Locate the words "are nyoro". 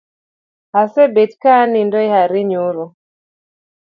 2.21-2.85